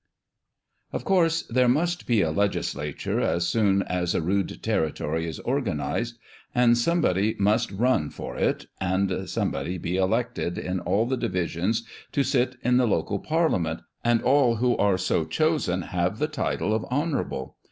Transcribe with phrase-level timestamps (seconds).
[0.93, 6.17] OF course there must be a legislature as soon as a rude territory is organised,
[6.55, 11.83] and somebody must" run" for it, and somebody be elected in all the divisions
[12.13, 16.73] to sit in the local parliament, and all who are so chosen have the title
[16.73, 17.57] of "honourable."